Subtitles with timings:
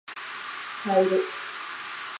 [0.83, 1.23] ファイル